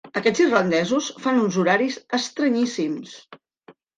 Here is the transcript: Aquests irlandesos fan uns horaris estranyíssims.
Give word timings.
Aquests 0.19 0.39
irlandesos 0.43 1.09
fan 1.25 1.41
uns 1.41 1.59
horaris 1.63 1.99
estranyíssims. 2.19 3.15